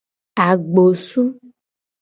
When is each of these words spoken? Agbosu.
Agbosu. 0.45 1.23